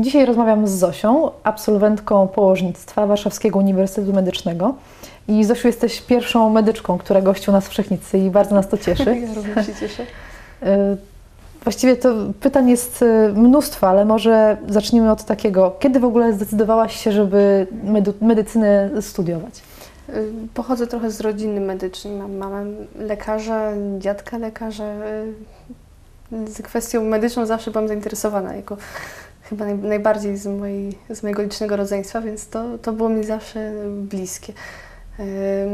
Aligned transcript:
Dzisiaj 0.00 0.26
rozmawiam 0.26 0.66
z 0.66 0.70
Zosią, 0.70 1.30
absolwentką 1.44 2.28
położnictwa 2.28 3.06
Warszawskiego 3.06 3.58
Uniwersytetu 3.58 4.12
Medycznego. 4.12 4.74
I 5.28 5.44
Zosiu, 5.44 5.66
jesteś 5.66 6.00
pierwszą 6.00 6.50
medyczką, 6.50 6.98
która 6.98 7.22
gościł 7.22 7.52
nas 7.52 7.66
w 7.66 7.70
Wszechnicy 7.70 8.18
i 8.18 8.30
bardzo 8.30 8.54
nas 8.54 8.68
to 8.68 8.78
cieszy. 8.78 9.16
Ja 9.28 9.34
również 9.34 9.66
się 9.66 9.74
cieszę. 9.74 10.02
Y, 10.02 10.66
Właściwie 11.64 11.96
to 11.96 12.14
pytań 12.40 12.70
jest 12.70 13.02
y, 13.02 13.32
mnóstwo, 13.34 13.88
ale 13.88 14.04
może 14.04 14.56
zacznijmy 14.68 15.12
od 15.12 15.24
takiego. 15.24 15.76
Kiedy 15.78 16.00
w 16.00 16.04
ogóle 16.04 16.32
zdecydowałaś 16.32 16.96
się, 16.96 17.12
żeby 17.12 17.66
medy 17.84 18.12
medycynę 18.20 18.90
studiować? 19.00 19.62
Y, 20.08 20.32
Pochodzę 20.54 20.86
trochę 20.86 21.10
z 21.10 21.20
rodziny 21.20 21.60
medycznej. 21.60 22.14
Mam 22.14 22.36
mamę 22.36 22.64
lekarza, 22.98 23.72
dziadka 23.98 24.38
lekarza. 24.38 24.84
Z 26.46 26.62
kwestią 26.62 27.04
medyczną 27.04 27.46
zawsze 27.46 27.70
byłam 27.70 27.88
zainteresowana, 27.88 28.54
jako 28.54 28.76
chyba 29.50 29.64
naj, 29.64 29.74
najbardziej 29.78 30.36
z, 30.36 30.46
mojej, 30.46 30.98
z 31.10 31.22
mojego 31.22 31.42
licznego 31.42 31.76
rodzeństwa, 31.76 32.20
więc 32.20 32.48
to, 32.48 32.78
to 32.78 32.92
było 32.92 33.08
mi 33.08 33.24
zawsze 33.24 33.72
bliskie. 33.96 34.52
Y, 35.20 35.24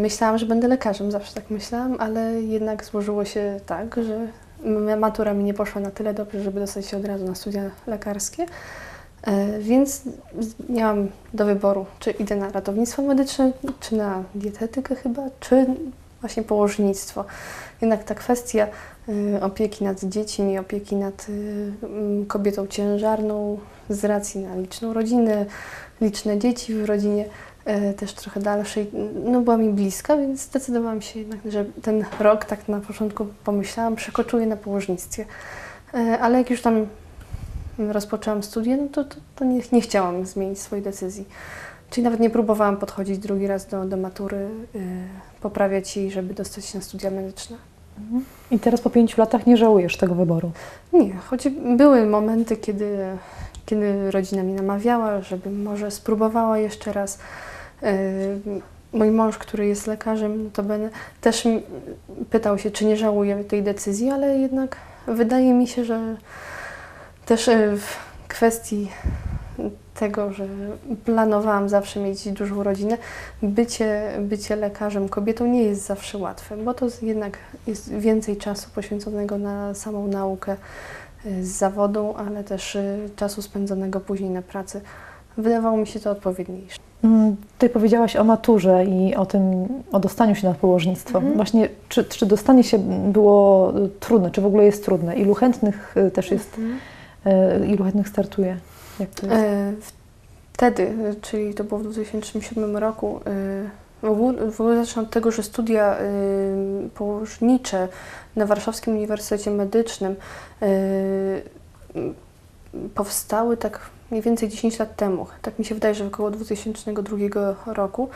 Myślałam, 0.03 0.39
że 0.39 0.47
będę 0.47 0.69
lekarzem, 0.69 1.11
zawsze 1.11 1.35
tak 1.35 1.51
myślałam, 1.51 1.97
ale 1.99 2.43
jednak 2.43 2.85
złożyło 2.85 3.25
się 3.25 3.61
tak, 3.67 3.97
że 4.07 4.27
matura 4.97 5.35
mi 5.35 5.45
nie 5.45 5.55
poszła 5.55 5.81
na 5.81 5.91
tyle 5.91 6.15
dobrze, 6.15 6.41
żeby 6.43 6.61
dostać 6.61 6.87
się 6.87 6.97
od 6.97 7.05
razu 7.05 7.25
na 7.25 7.35
studia 7.35 7.63
lekarskie. 7.87 8.47
E, 9.23 9.59
Więc 9.59 10.03
miałam 10.69 11.09
do 11.35 11.45
wyboru, 11.45 11.87
czy 11.99 12.11
idę 12.11 12.37
na 12.37 12.49
ratownictwo 12.51 13.03
medyczne, 13.03 13.53
czy 13.81 13.97
na 13.97 14.23
dietetykę 14.35 14.95
chyba, 14.95 15.23
czy 15.41 15.67
właśnie 16.21 16.43
położnictwo. 16.43 17.25
Jednak 17.81 18.05
ta 18.05 18.15
kwestia 18.15 18.67
y, 19.09 19.43
opieki 19.43 19.85
nad 19.85 20.05
dziećmi, 20.05 20.59
opieki 20.59 20.97
nad 20.97 21.27
y, 21.29 21.73
kobietą 22.29 22.67
ciężarną 22.67 23.59
z 23.89 24.05
racji 24.05 24.41
na 24.41 24.57
liczną 24.57 24.93
rodzinę, 24.93 25.47
liczne 26.01 26.39
dzieci 26.39 26.75
w 26.75 26.85
rodzinie, 26.85 27.25
e, 27.65 27.95
też 27.95 28.13
trochę 28.13 28.41
dalszej, 28.41 28.91
no 29.25 29.41
była 29.41 29.57
mi 29.57 29.71
bliska, 29.71 30.17
więc 30.17 30.43
zdecydowałam 30.43 31.03
się 31.03 31.19
jednak, 31.19 31.41
że 31.49 31.65
ten 31.83 32.05
rok, 32.21 32.45
tak 32.45 32.69
na 32.69 32.81
początku 32.81 33.27
pomyślałam, 33.45 33.97
przekoczuję 33.97 34.47
na 34.47 34.57
położnictwie. 34.57 35.25
Ale 36.21 36.39
jak 36.39 36.51
już 36.51 36.63
tam 36.63 36.87
rozpoczęłam 37.79 38.43
studia, 38.43 38.77
no 38.77 38.89
to, 38.93 39.05
to, 39.05 39.17
to 39.37 39.45
nie, 39.45 39.61
nie 39.73 39.81
chciałam 39.81 40.27
zmienić 40.27 40.61
swojej 40.61 40.85
decyzji. 40.85 41.25
Czyli 41.91 42.05
nawet 42.05 42.21
nie 42.21 42.31
próbowałam 42.31 42.77
podchodzić 42.77 43.19
drugi 43.19 43.47
raz 43.47 43.67
do, 43.67 43.85
do 43.85 43.97
matury, 43.97 44.49
y, 44.75 44.81
poprawiać 45.41 45.97
jej, 45.97 46.11
żeby 46.11 46.35
dostać 46.35 46.65
się 46.65 46.79
na 46.79 46.85
studia 46.85 47.11
medyczne. 47.11 47.57
I 48.51 48.59
teraz 48.59 48.81
po 48.81 48.91
pięciu 48.91 49.21
latach 49.21 49.47
nie 49.47 49.57
żałujesz 49.57 49.97
tego 49.97 50.15
wyboru. 50.15 50.51
Nie, 50.93 51.15
choć 51.15 51.49
były 51.77 52.07
momenty, 52.07 52.57
kiedy, 52.57 52.99
kiedy 53.67 54.11
rodzina 54.11 54.43
mnie 54.43 54.55
namawiała, 54.55 55.21
żebym 55.21 55.63
może 55.63 55.91
spróbowała 55.91 56.59
jeszcze 56.59 56.93
raz. 56.93 57.19
Y, 57.83 58.41
Mój 58.93 59.11
mąż, 59.11 59.39
który 59.39 59.67
jest 59.67 59.87
lekarzem, 59.87 60.51
to 60.53 60.63
będę, 60.63 60.91
też 61.21 61.49
pytał 62.31 62.59
się, 62.59 62.71
czy 62.71 62.85
nie 62.85 62.97
żałuję 62.97 63.45
tej 63.45 63.63
decyzji, 63.63 64.11
ale 64.11 64.39
jednak 64.39 64.77
wydaje 65.07 65.55
mi 65.55 65.69
się, 65.69 65.85
że 65.85 66.17
też 67.27 67.49
y, 67.49 67.77
w 67.77 67.97
kwestii 68.29 68.89
tego, 69.95 70.33
że 70.33 70.47
planowałam 71.05 71.69
zawsze 71.69 72.01
mieć 72.01 72.29
dużą 72.29 72.63
rodzinę, 72.63 72.99
bycie, 73.43 74.11
bycie 74.21 74.57
lekarzem 74.57 75.09
kobietą 75.09 75.47
nie 75.47 75.63
jest 75.63 75.87
zawsze 75.87 76.19
łatwe, 76.19 76.57
bo 76.57 76.75
to 76.75 76.87
jednak 77.03 77.39
jest 77.67 77.93
więcej 77.93 78.37
czasu 78.37 78.71
poświęconego 78.75 79.39
na 79.39 79.75
samą 79.75 80.07
naukę 80.07 80.57
y, 81.27 81.45
z 81.45 81.49
zawodu, 81.49 82.15
ale 82.19 82.45
też 82.45 82.75
y, 82.75 83.11
czasu 83.17 83.43
spędzonego 83.43 84.01
później 84.01 84.31
na 84.31 84.43
pracy. 84.43 84.81
Wydawało 85.39 85.77
mi 85.77 85.87
się 85.87 86.01
to 86.01 86.11
odpowiedniejsze. 86.11 86.79
Mm, 87.05 87.37
Ty 87.59 87.69
powiedziałaś 87.69 88.17
o 88.17 88.25
maturze 88.25 88.85
i 88.85 89.15
o 89.15 89.27
tym, 89.27 89.69
o 89.93 90.01
dostaniu 90.01 90.35
się 90.35 90.49
na 90.49 90.55
położnictwo. 90.55 91.19
Mhm. 91.19 91.37
Właśnie, 91.37 91.69
czy, 91.89 92.05
czy 92.05 92.27
dostanie 92.27 92.65
się 92.65 92.79
było 93.13 93.73
y, 93.79 93.89
trudne, 94.01 94.31
czy 94.31 94.41
w 94.41 94.47
ogóle 94.47 94.65
jest 94.65 94.85
trudne? 94.85 95.17
Ilu 95.17 95.35
chętnych 95.35 95.95
też 96.15 96.31
jest, 96.31 96.59
y, 97.59 97.67
ilu 97.67 97.85
chętnych 97.85 98.09
startuje? 98.09 98.57
Jak 99.01 99.11
to 99.11 99.27
jest? 99.27 99.37
E, 99.37 99.73
Wtedy, 100.57 100.83
e, 100.83 101.15
czyli 101.21 101.55
to 101.55 101.65
było 101.65 101.81
w 101.81 101.83
2007 101.83 102.77
roku, 102.77 103.21
e, 103.27 103.71
w 104.03 104.11
ogóle, 104.11 104.51
w 104.51 104.61
ogóle 104.61 104.85
zacznę 104.85 105.03
od 105.03 105.11
tego, 105.11 105.31
że 105.31 105.43
studia 105.43 105.97
e, 105.97 106.01
położnicze 106.95 107.89
na 108.37 108.47
Warszawskim 108.47 108.95
Uniwersytecie 108.95 109.51
Medycznym 109.51 110.17
powstały 112.95 113.57
tak 113.57 113.81
mniej 114.11 114.23
więcej 114.23 114.49
10 114.49 114.79
lat 114.79 114.97
temu. 114.97 115.27
Tak 115.43 115.59
mi 115.59 115.65
się 115.65 115.75
wydaje, 115.75 115.95
że 115.95 116.07
około 116.07 116.31
2002 116.31 117.17
roku, 117.67 118.09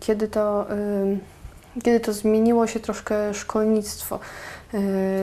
kiedy 0.00 0.28
to, 0.28 0.66
kiedy 1.82 2.00
to 2.00 2.12
zmieniło 2.12 2.66
się 2.66 2.80
troszkę 2.80 3.34
szkolnictwo. 3.34 4.18
E, 4.74 4.78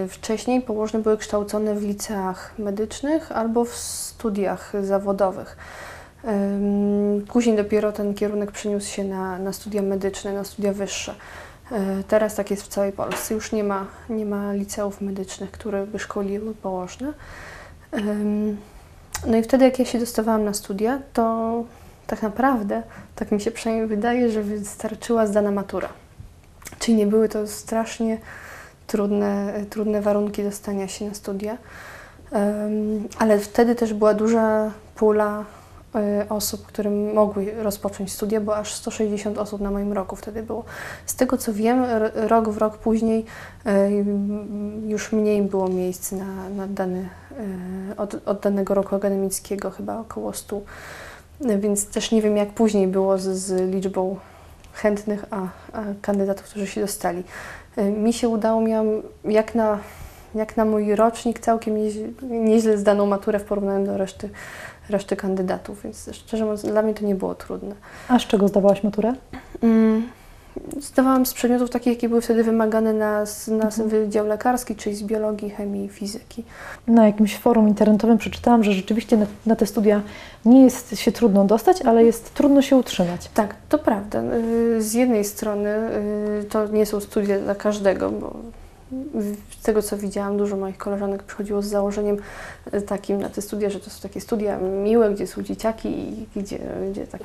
Wcześniej 0.07 0.61
położne 0.61 0.99
były 0.99 1.17
kształcone 1.17 1.75
w 1.75 1.83
liceach 1.83 2.53
medycznych 2.59 3.31
albo 3.31 3.65
w 3.65 3.75
studiach 3.75 4.73
zawodowych. 4.83 5.57
Później 7.27 7.57
dopiero 7.57 7.91
ten 7.91 8.13
kierunek 8.13 8.51
przeniósł 8.51 8.87
się 8.91 9.03
na, 9.03 9.39
na 9.39 9.53
studia 9.53 9.81
medyczne, 9.81 10.33
na 10.33 10.43
studia 10.43 10.73
wyższe. 10.73 11.15
E, 11.71 12.03
Teraz 12.07 12.35
tak 12.35 12.51
jest 12.51 12.63
w 12.63 12.67
całej 12.67 12.91
Polsce. 12.91 13.33
Już 13.33 13.51
nie 13.51 13.63
ma, 13.63 13.85
nie 14.09 14.25
ma 14.25 14.53
liceów 14.53 15.01
medycznych, 15.01 15.51
które 15.51 15.85
by 15.87 15.99
szkoliły 15.99 16.55
położne. 16.55 17.13
No 19.27 19.37
i 19.37 19.43
wtedy, 19.43 19.65
jak 19.65 19.79
ja 19.79 19.85
się 19.85 19.99
dostawałam 19.99 20.43
na 20.43 20.53
studia, 20.53 20.99
to 21.13 21.63
tak 22.07 22.21
naprawdę, 22.21 22.83
tak 23.15 23.31
mi 23.31 23.41
się 23.41 23.51
przynajmniej 23.51 23.87
wydaje, 23.87 24.31
że 24.31 24.43
wystarczyła 24.43 25.27
zdana 25.27 25.51
matura. 25.51 25.89
Czyli 26.79 26.97
nie 26.97 27.07
były 27.07 27.29
to 27.29 27.47
strasznie 27.47 28.17
trudne, 28.87 29.53
trudne 29.69 30.01
warunki 30.01 30.43
dostania 30.43 30.87
się 30.87 31.05
na 31.05 31.13
studia. 31.13 31.57
Ale 33.19 33.39
wtedy 33.39 33.75
też 33.75 33.93
była 33.93 34.13
duża 34.13 34.71
pula 34.95 35.45
e, 35.95 36.25
osób, 36.29 36.65
które 36.65 36.89
mogły 36.89 37.53
rozpocząć 37.63 38.11
studia, 38.11 38.41
bo 38.41 38.57
aż 38.57 38.73
160 38.73 39.37
osób 39.37 39.61
na 39.61 39.71
moim 39.71 39.93
roku 39.93 40.15
wtedy 40.15 40.43
było. 40.43 40.63
Z 41.05 41.15
tego 41.15 41.37
co 41.37 41.53
wiem, 41.53 41.85
rok 42.13 42.49
w 42.49 42.57
rok 42.57 42.77
później 42.77 43.25
e, 43.65 43.91
już 44.87 45.11
mniej 45.11 45.41
było 45.41 45.67
miejsc 45.67 46.11
na, 46.11 46.49
na 46.49 46.67
dany, 46.67 47.09
e, 47.91 47.97
od, 47.97 48.27
od 48.27 48.39
danego 48.39 48.73
roku 48.73 48.95
akademickiego, 48.95 49.71
chyba 49.71 49.99
około 49.99 50.33
100. 50.33 50.61
E, 51.45 51.57
Więc 51.57 51.87
też 51.87 52.11
nie 52.11 52.21
wiem, 52.21 52.37
jak 52.37 52.49
później 52.49 52.87
było 52.87 53.17
z, 53.17 53.23
z 53.23 53.73
liczbą 53.73 54.17
chętnych, 54.77 55.25
a, 55.31 55.47
a 55.73 55.83
kandydatów, 56.01 56.45
którzy 56.45 56.67
się 56.67 56.81
dostali. 56.81 57.23
E, 57.75 57.83
Mi 57.91 58.13
się 58.13 58.29
udało, 58.29 58.61
miałam 58.61 58.87
jak 59.25 59.55
na, 59.55 59.79
jak 60.35 60.57
na 60.57 60.65
mój 60.65 60.95
rocznik 60.95 61.39
całkiem 61.39 61.75
nieźle, 61.77 62.07
nieźle 62.21 62.77
zdaną 62.77 63.05
maturę 63.05 63.39
w 63.39 63.43
porównaniu 63.43 63.85
do 63.85 63.97
reszty, 63.97 64.29
reszty 64.89 65.15
kandydatów, 65.15 65.83
więc 65.83 66.09
szczerze 66.13 66.43
mówiąc 66.43 66.65
dla 66.65 66.81
mnie 66.81 66.93
to 66.93 67.05
nie 67.05 67.15
było 67.15 67.35
trudne. 67.35 67.75
A 68.07 68.19
z 68.19 68.21
czego 68.21 68.47
zdawałaś 68.47 68.83
maturę? 68.83 69.13
Mm, 69.63 70.09
Zdawałam 70.81 71.25
z 71.25 71.33
przedmiotów 71.33 71.69
takich, 71.69 71.93
jakie 71.93 72.09
były 72.09 72.21
wtedy 72.21 72.43
wymagane 72.43 72.93
na, 72.93 73.23
na 73.47 73.65
Mhm. 73.65 73.89
wydział 73.89 74.27
lekarski, 74.27 74.75
czyli 74.75 74.95
z 74.95 75.03
biologii, 75.03 75.49
chemii 75.49 75.85
i 75.85 75.89
fizyki. 75.89 76.43
Na 76.87 77.05
jakimś 77.05 77.37
forum 77.37 77.67
internetowym 77.67 78.17
przeczytałam, 78.17 78.63
że 78.63 78.71
rzeczywiście 78.71 79.17
na, 79.17 79.25
na 79.45 79.55
te 79.55 79.65
studia 79.65 80.01
nie 80.45 80.63
jest 80.63 80.99
się 80.99 81.11
trudno 81.11 81.45
dostać, 81.45 81.81
ale 81.81 82.03
jest 82.03 82.33
trudno 82.33 82.61
się 82.61 82.75
utrzymać. 82.75 83.29
Tak, 83.33 83.55
to 83.69 83.79
prawda. 83.79 84.21
Y, 84.77 84.81
Z 84.81 84.93
jednej 84.93 85.23
strony 85.25 85.69
y, 86.41 86.43
to 86.49 86.67
nie 86.67 86.85
są 86.85 86.99
studia 86.99 87.39
dla 87.39 87.55
każdego, 87.55 88.09
bo 88.09 88.35
z 89.59 89.61
tego 89.63 89.81
co 89.81 89.97
widziałam, 89.97 90.37
dużo 90.37 90.57
moich 90.57 90.77
koleżanek 90.77 91.23
przychodziło 91.23 91.61
z 91.61 91.65
założeniem 91.65 92.17
y, 92.73 92.81
takim 92.81 93.21
na 93.21 93.29
te 93.29 93.41
studia, 93.41 93.69
że 93.69 93.79
to 93.79 93.89
są 93.89 94.01
takie 94.01 94.21
studia 94.21 94.57
miłe, 94.59 95.13
gdzie 95.13 95.27
są 95.27 95.43
dzieciaki 95.43 95.89
i 95.89 96.27
gdzie, 96.35 96.59
gdzie 96.91 97.07
tak. 97.07 97.21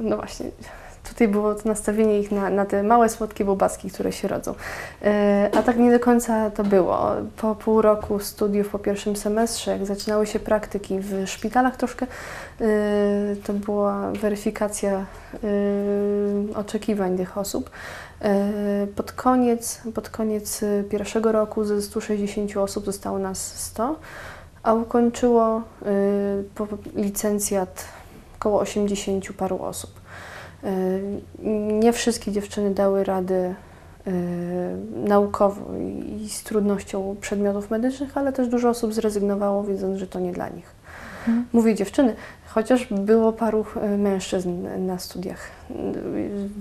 No 0.00 0.16
właśnie, 0.16 0.46
tutaj 1.04 1.28
było 1.28 1.54
to 1.54 1.68
nastawienie 1.68 2.20
ich 2.20 2.32
na, 2.32 2.50
na 2.50 2.66
te 2.66 2.82
małe, 2.82 3.08
słodkie 3.08 3.44
bobaski, 3.44 3.90
które 3.90 4.12
się 4.12 4.28
rodzą. 4.28 4.54
E, 5.02 5.50
A 5.58 5.62
tak 5.62 5.78
nie 5.78 5.92
do 5.92 6.00
końca 6.00 6.50
to 6.50 6.64
było. 6.64 7.10
Po 7.36 7.54
pół 7.54 7.82
roku 7.82 8.20
studiów, 8.20 8.68
po 8.68 8.78
pierwszym 8.78 9.16
semestrze, 9.16 9.70
jak 9.70 9.86
zaczynały 9.86 10.26
się 10.26 10.40
praktyki 10.40 10.98
w 11.00 11.28
szpitalach, 11.28 11.76
troszkę 11.76 12.06
e, 12.06 12.66
to 13.44 13.52
była 13.52 14.12
weryfikacja 14.12 14.92
e, 14.92 15.06
oczekiwań 16.54 17.16
tych 17.16 17.38
osób. 17.38 17.70
Pod 18.96 19.12
koniec, 19.12 19.80
pod 19.94 20.10
koniec 20.10 20.64
pierwszego 20.90 21.32
roku 21.32 21.64
ze 21.64 21.82
160 21.82 22.56
osób 22.56 22.84
zostało 22.84 23.18
nas 23.18 23.54
100, 23.54 23.96
a 24.62 24.74
ukończyło 24.74 25.62
licencjat 26.94 27.84
około 28.38 28.60
80 28.60 29.32
paru 29.32 29.62
osób. 29.62 29.90
E, 30.64 30.68
Nie 31.80 31.92
wszystkie 31.92 32.32
dziewczyny 32.32 32.74
dały 32.74 33.04
rady 33.04 33.54
naukowo 34.94 35.62
i 36.22 36.28
z 36.28 36.42
trudnością 36.42 37.16
przedmiotów 37.20 37.70
medycznych, 37.70 38.16
ale 38.16 38.32
też 38.32 38.48
dużo 38.48 38.68
osób 38.68 38.94
zrezygnowało, 38.94 39.64
wiedząc, 39.64 39.98
że 39.98 40.06
to 40.06 40.20
nie 40.20 40.32
dla 40.32 40.48
nich. 40.48 40.74
Mhm. 41.18 41.46
Mówię 41.52 41.74
dziewczyny, 41.74 42.16
chociaż 42.46 42.86
było 42.90 43.32
paru 43.32 43.64
mężczyzn 43.98 44.66
na 44.86 44.98
studiach 44.98 45.50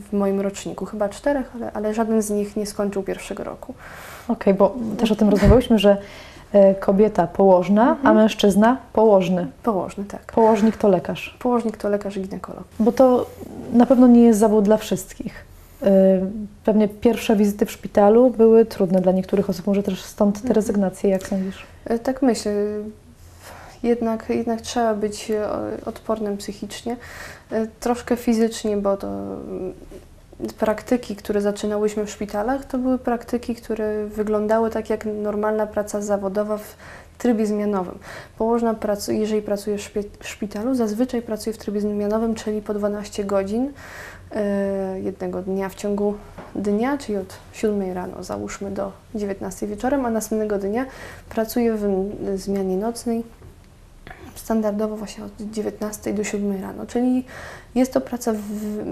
w 0.09 0.13
moim 0.13 0.39
roczniku, 0.39 0.85
chyba 0.85 1.09
czterech, 1.09 1.51
ale, 1.55 1.71
ale 1.71 1.93
żaden 1.93 2.21
z 2.21 2.29
nich 2.29 2.55
nie 2.55 2.65
skończył 2.65 3.03
pierwszego 3.03 3.43
roku. 3.43 3.73
Okej, 4.27 4.53
okay, 4.53 4.53
bo 4.53 4.75
też 4.97 5.11
o 5.11 5.15
tym 5.15 5.29
rozmawiałyśmy, 5.29 5.79
że 5.79 5.97
kobieta 6.79 7.27
położna, 7.27 7.89
mhm. 7.89 8.07
a 8.07 8.13
mężczyzna 8.13 8.77
położny. 8.93 9.47
Położny, 9.63 10.05
tak. 10.05 10.21
Położnik 10.21 10.77
to 10.77 10.87
lekarz. 10.87 11.37
Położnik 11.39 11.77
to 11.77 11.89
lekarz 11.89 12.17
i 12.17 12.21
ginekolog. 12.21 12.63
Bo 12.79 12.91
to 12.91 13.25
na 13.73 13.85
pewno 13.85 14.07
nie 14.07 14.23
jest 14.23 14.39
zawód 14.39 14.65
dla 14.65 14.77
wszystkich. 14.77 15.45
E, 15.83 16.19
pewnie 16.65 16.87
pierwsze 16.87 17.35
wizyty 17.35 17.65
w 17.65 17.71
szpitalu 17.71 18.29
były 18.29 18.65
trudne 18.65 19.01
dla 19.01 19.11
niektórych 19.11 19.49
osób, 19.49 19.67
może 19.67 19.83
też 19.83 20.03
stąd 20.03 20.35
te 20.35 20.41
mhm. 20.41 20.55
rezygnacje, 20.55 21.09
jak 21.09 21.27
sądzisz? 21.27 21.65
E, 21.85 21.99
tak 21.99 22.21
myślę. 22.21 22.53
Jednak, 23.83 24.29
jednak 24.29 24.61
trzeba 24.61 24.93
być 24.93 25.31
odpornym 25.85 26.37
psychicznie, 26.37 26.97
troszkę 27.79 28.15
fizycznie, 28.15 28.77
bo 28.77 28.97
to 28.97 29.07
praktyki, 30.57 31.15
które 31.15 31.41
zaczynałyśmy 31.41 32.05
w 32.05 32.09
szpitalach, 32.09 32.65
to 32.65 32.77
były 32.77 32.97
praktyki, 32.97 33.55
które 33.55 34.05
wyglądały 34.05 34.69
tak 34.69 34.89
jak 34.89 35.05
normalna 35.05 35.67
praca 35.67 36.01
zawodowa 36.01 36.57
w 36.57 36.75
trybie 37.17 37.45
zmianowym. 37.45 37.99
Położna, 38.37 38.75
jeżeli 39.07 39.41
pracuje 39.41 39.77
w 39.77 40.27
szpitalu, 40.27 40.75
zazwyczaj 40.75 41.21
pracuje 41.21 41.53
w 41.53 41.57
trybie 41.57 41.81
zmianowym, 41.81 42.35
czyli 42.35 42.61
po 42.61 42.73
12 42.73 43.23
godzin 43.23 43.65
yy, 43.65 45.01
jednego 45.01 45.41
dnia 45.41 45.69
w 45.69 45.75
ciągu 45.75 46.15
dnia, 46.55 46.97
czyli 46.97 47.17
od 47.17 47.37
7 47.53 47.93
rano 47.93 48.23
załóżmy 48.23 48.71
do 48.71 48.91
19 49.15 49.67
wieczorem, 49.67 50.05
a 50.05 50.09
następnego 50.09 50.57
dnia 50.57 50.85
pracuje 51.29 51.73
w 51.73 52.07
zmianie 52.35 52.77
nocnej 52.77 53.23
standardowo 54.35 54.97
właśnie 54.97 55.23
od 55.23 55.31
19 55.39 56.13
do 56.13 56.23
7 56.23 56.61
rano, 56.61 56.85
czyli 56.85 57.25
jest 57.75 57.93
to 57.93 58.01
praca 58.01 58.33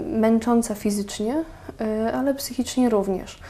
męcząca 0.06 0.74
fizycznie, 0.74 1.44
y, 1.80 2.14
ale 2.14 2.34
psychicznie 2.34 2.88
również. 2.88 3.34
Y, 3.34 3.40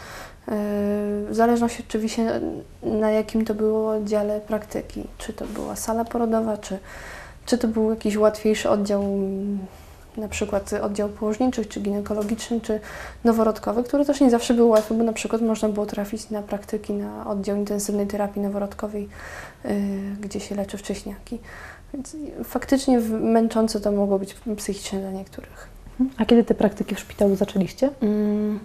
w 1.26 1.30
zależności 1.30 1.84
oczywiście 1.88 2.40
na 2.82 3.10
jakim 3.10 3.44
to 3.44 3.54
było 3.54 3.90
oddziale 3.90 4.40
praktyki, 4.40 5.04
czy 5.18 5.32
to 5.32 5.46
była 5.46 5.76
sala 5.76 6.04
porodowa, 6.04 6.56
czy, 6.56 6.78
czy 7.46 7.58
to 7.58 7.68
był 7.68 7.90
jakiś 7.90 8.16
łatwiejszy 8.16 8.70
oddział, 8.70 9.04
na 10.16 10.28
przykład 10.28 10.72
oddział 10.72 11.08
położniczy, 11.08 11.64
czy 11.64 11.80
ginekologiczny, 11.80 12.60
czy 12.60 12.80
noworodkowy, 13.24 13.82
który 13.82 14.04
też 14.04 14.20
nie 14.20 14.30
zawsze 14.30 14.54
był 14.54 14.68
łatwy, 14.68 14.94
bo 14.94 15.04
na 15.04 15.12
przykład 15.12 15.42
można 15.42 15.68
było 15.68 15.86
trafić 15.86 16.30
na 16.30 16.42
praktyki 16.42 16.92
na 16.92 17.26
oddział 17.26 17.56
intensywnej 17.56 18.06
terapii 18.06 18.42
noworodkowej, 18.42 19.08
y, 19.64 19.68
gdzie 20.20 20.40
się 20.40 20.54
leczy 20.54 20.78
wcześniaki. 20.78 21.38
Więc 21.94 22.16
faktycznie 22.44 23.00
męczące 23.20 23.80
to 23.80 23.92
mogło 23.92 24.18
być 24.18 24.36
psychicznie 24.56 24.98
dla 24.98 25.10
niektórych. 25.10 25.68
A 26.18 26.24
kiedy 26.24 26.44
te 26.44 26.54
praktyki 26.54 26.94
w 26.94 27.00
szpitalu 27.00 27.36
zaczęliście? 27.36 27.90
Mm, 28.02 28.60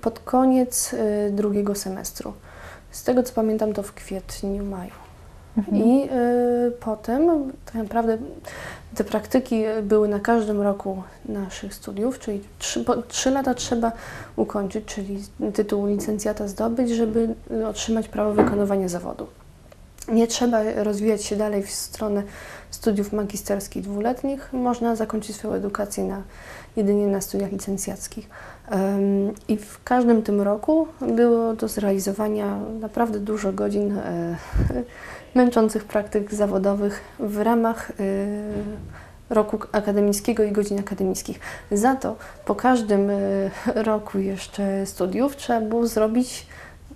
pod 0.00 0.18
koniec 0.18 0.92
y, 0.92 1.30
drugiego 1.32 1.74
semestru. 1.74 2.32
Z 2.90 3.04
tego 3.04 3.22
co 3.22 3.34
pamiętam, 3.34 3.72
to 3.72 3.82
w 3.82 3.92
kwietniu, 3.92 4.64
maju. 4.64 4.90
Mhm. 5.58 5.76
I 5.76 6.04
y, 6.04 6.70
potem 6.80 7.52
tak 7.66 7.74
naprawdę 7.74 8.18
te 8.94 9.04
praktyki 9.04 9.64
były 9.82 10.08
na 10.08 10.20
każdym 10.20 10.62
roku 10.62 11.02
naszych 11.24 11.74
studiów, 11.74 12.18
czyli 12.18 12.40
trzy, 12.58 12.84
po, 12.84 12.96
trzy 13.02 13.30
lata 13.30 13.54
trzeba 13.54 13.92
ukończyć, 14.36 14.84
czyli 14.84 15.22
tytuł 15.54 15.86
licencjata 15.86 16.48
zdobyć, 16.48 16.90
żeby 16.90 17.34
otrzymać 17.68 18.08
prawo 18.08 18.32
wykonywania 18.32 18.88
zawodu. 18.88 19.26
Nie 20.08 20.26
trzeba 20.26 20.62
rozwijać 20.76 21.24
się 21.24 21.36
dalej 21.36 21.62
w 21.62 21.70
stronę 21.70 22.22
studiów 22.70 23.12
magisterskich 23.12 23.82
dwuletnich. 23.82 24.52
Można 24.52 24.96
zakończyć 24.96 25.36
swoją 25.36 25.54
edukację 25.54 26.04
na, 26.04 26.22
jedynie 26.76 27.06
na 27.06 27.20
studiach 27.20 27.52
licencjackich. 27.52 28.28
I 29.48 29.56
w 29.56 29.84
każdym 29.84 30.22
tym 30.22 30.40
roku 30.40 30.88
było 31.00 31.54
do 31.54 31.68
zrealizowania 31.68 32.58
naprawdę 32.80 33.20
dużo 33.20 33.52
godzin 33.52 33.98
e, 33.98 34.36
męczących 35.34 35.84
praktyk 35.84 36.34
zawodowych 36.34 37.00
w 37.18 37.38
ramach 37.38 37.90
e, 37.90 37.94
roku 39.30 39.58
akademickiego 39.72 40.44
i 40.44 40.52
godzin 40.52 40.78
akademickich. 40.78 41.40
Za 41.72 41.94
to 41.94 42.16
po 42.44 42.54
każdym 42.54 43.10
e, 43.10 43.16
roku 43.74 44.18
jeszcze 44.18 44.86
studiów 44.86 45.36
trzeba 45.36 45.60
było 45.60 45.86
zrobić 45.86 46.46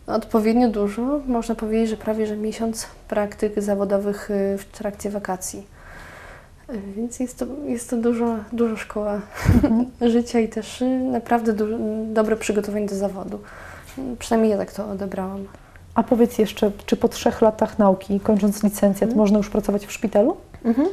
odpowiednio 0.06 0.69
dużo. 0.69 1.20
Można 1.26 1.55
powiedzieć, 1.55 1.91
że 1.91 1.97
prawie 1.97 2.26
że 2.26 2.37
miesiąc 2.37 2.87
praktyk 3.08 3.62
zawodowych 3.62 4.31
y, 4.31 4.58
w 4.58 4.64
trakcie 4.64 5.11
wakacji. 5.11 5.67
Y, 6.70 6.81
więc 6.97 7.20
jest 7.20 7.38
to, 7.38 7.47
jest 7.67 7.91
to 7.91 7.97
dużo, 7.97 8.37
dużo 8.52 8.76
szkoła 8.76 9.20
mhm. 9.55 9.87
życia 10.11 10.41
i 10.41 10.49
też 10.49 10.82
y, 10.82 10.88
naprawdę 11.00 11.52
dużo, 11.52 11.76
dobre 12.06 12.37
przygotowanie 12.37 12.87
do 12.87 12.97
zawodu. 12.97 13.38
Przynajmniej 14.19 14.50
ja 14.50 14.58
tak 14.58 14.73
to 14.73 14.91
odebrałam. 14.91 15.47
A 15.94 16.03
powiedz 16.03 16.38
jeszcze, 16.38 16.70
czy 16.87 16.96
po 16.96 17.08
trzech 17.08 17.41
latach 17.41 17.79
nauki, 17.79 18.20
kończąc 18.20 18.62
licencjat, 18.62 19.11
mhm. 19.11 19.19
można 19.19 19.38
już 19.38 19.50
pracować 19.50 19.87
w 19.87 19.93
szpitalu? 19.93 20.37
Mhm. 20.65 20.87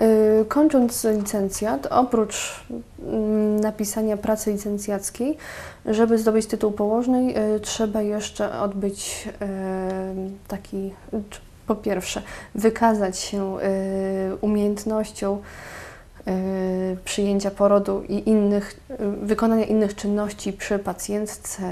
Y, 0.00 0.44
kończąc 0.48 1.04
licencjat, 1.04 1.86
oprócz 1.90 2.64
mm, 3.06 3.60
napisania 3.60 4.16
pracy 4.16 4.52
licencjackiej, 4.52 5.36
żeby 5.86 6.18
zdobyć 6.18 6.46
tytuł 6.46 6.72
położnej, 6.72 7.38
y, 7.56 7.60
trzeba 7.60 8.02
jeszcze 8.02 8.58
odbyć 8.60 9.28
y, 9.28 9.46
taki, 10.48 10.92
po 11.66 11.74
pierwsze, 11.74 12.22
wykazać 12.54 13.18
się 13.18 13.56
umiejętnością 14.40 15.38
przyjęcia 17.04 17.50
porodu 17.50 18.02
i 18.08 18.28
innych, 18.28 18.80
wykonania 19.22 19.64
innych 19.64 19.94
czynności 19.94 20.52
przy 20.52 20.78
pacjentce 20.78 21.62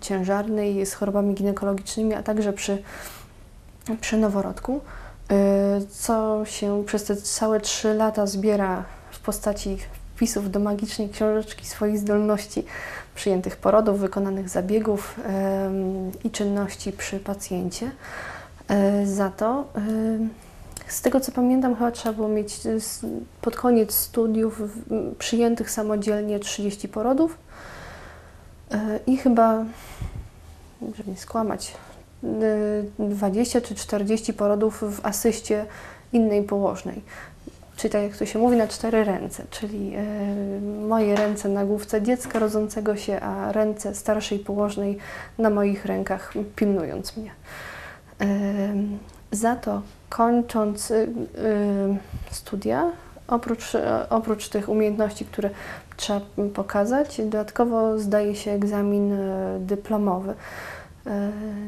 ciężarnej 0.00 0.86
z 0.86 0.94
chorobami 0.94 1.34
ginekologicznymi, 1.34 2.14
a 2.14 2.22
także 2.22 2.52
przy, 2.52 2.82
przy 4.00 4.16
noworodku. 4.16 4.80
Y, 5.32 5.86
co 5.86 6.44
się 6.44 6.84
przez 6.86 7.04
te 7.04 7.16
całe 7.16 7.60
trzy 7.60 7.94
lata 7.94 8.26
zbiera 8.26 8.84
w 9.10 9.20
postaci 9.20 9.78
wpisów 10.14 10.50
do 10.50 10.60
magicznej 10.60 11.08
książeczki 11.08 11.66
swoich 11.66 11.98
zdolności 11.98 12.64
przyjętych 13.14 13.56
porodów, 13.56 14.00
wykonanych 14.00 14.48
zabiegów 14.48 15.20
i 16.24 16.30
czynności 16.30 16.92
przy 16.92 17.20
pacjencie. 17.20 17.90
Y, 19.02 19.06
za 19.06 19.30
to, 19.30 19.64
y, 20.88 20.92
z 20.92 21.02
tego 21.02 21.20
co 21.20 21.32
pamiętam, 21.32 21.74
chyba 21.74 21.90
trzeba 21.90 22.12
było 22.12 22.28
mieć 22.28 22.60
pod 23.40 23.56
koniec 23.56 23.94
studiów 23.94 24.62
przyjętych 25.18 25.70
samodzielnie 25.70 26.38
30 26.38 26.88
porodów 26.88 27.38
i 29.06 29.16
chyba, 29.16 29.64
żeby 30.96 31.10
nie 31.10 31.16
skłamać, 31.16 31.74
20 32.98 33.60
czy 33.60 33.74
40 33.74 34.32
porodów 34.32 34.82
w 34.96 35.06
asyście 35.06 35.66
innej 36.12 36.42
położnej. 36.42 37.02
Czyli 37.76 37.92
tak 37.92 38.02
jak 38.02 38.16
to 38.16 38.26
się 38.26 38.38
mówi, 38.38 38.56
na 38.56 38.68
cztery 38.68 39.04
ręce, 39.04 39.44
czyli 39.50 39.92
y, 39.96 40.60
moje 40.88 41.16
ręce 41.16 41.48
na 41.48 41.64
główce 41.64 42.02
dziecka 42.02 42.38
rodzącego 42.38 42.96
się, 42.96 43.20
a 43.20 43.52
ręce 43.52 43.94
starszej 43.94 44.38
położnej 44.38 44.98
na 45.38 45.50
moich 45.50 45.84
rękach, 45.84 46.34
pilnując 46.56 47.16
mnie. 47.16 47.30
Y, 48.22 48.26
za 49.32 49.56
to 49.56 49.82
kończąc 50.08 50.90
y, 50.90 51.08
studia, 52.30 52.90
oprócz, 53.28 53.72
oprócz 54.10 54.48
tych 54.48 54.68
umiejętności, 54.68 55.24
które 55.24 55.50
trzeba 55.96 56.20
pokazać, 56.54 57.18
dodatkowo 57.18 57.98
zdaje 57.98 58.34
się 58.34 58.50
egzamin 58.50 59.18
dyplomowy 59.58 60.34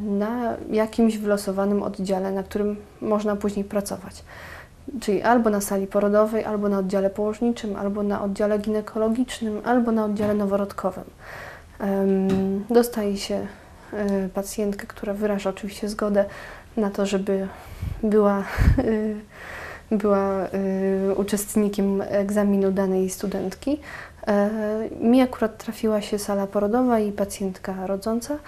na 0.02 0.56
jakimś 0.70 1.18
wylosowanym 1.18 1.82
oddziale, 1.82 2.32
na 2.32 2.42
którym 2.42 2.76
można 3.00 3.36
później 3.36 3.64
pracować. 3.64 4.24
Czyli 5.00 5.22
albo 5.22 5.50
na 5.50 5.60
sali 5.60 5.86
porodowej, 5.86 6.44
albo 6.44 6.68
na 6.68 6.78
oddziale 6.78 7.10
położniczym, 7.10 7.76
albo 7.76 8.02
na 8.02 8.22
oddziale 8.22 8.58
ginekologicznym, 8.58 9.60
albo 9.64 9.92
na 9.92 10.04
oddziale 10.04 10.34
noworodkowym. 10.34 11.04
Dostaje 12.70 13.16
się 13.16 13.46
e, 13.92 14.28
pacjentkę, 14.28 14.86
która 14.86 15.14
wyraża 15.14 15.50
oczywiście 15.50 15.88
zgodę 15.88 16.24
na 16.76 16.90
to, 16.90 17.06
żeby 17.06 17.48
była, 18.02 18.38
e, 19.92 19.96
była 19.96 20.18
e, 20.18 21.14
uczestnikiem 21.14 22.02
egzaminu 22.02 22.72
danej 22.72 23.10
studentki. 23.10 23.80
Mi 25.00 25.22
akurat 25.22 25.64
trafiła 25.64 26.00
się 26.00 26.18
sala 26.18 26.46
porodowa 26.46 26.98
i 27.00 27.12
pacjentka 27.12 27.86
rodząca 27.86 28.38